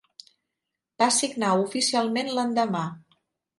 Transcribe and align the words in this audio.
Va 1.03 1.09
signar 1.17 1.53
oficialment 1.65 2.35
l'endemà. 2.39 2.85